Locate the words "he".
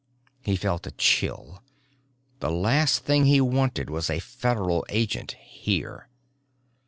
0.41-0.55, 3.25-3.39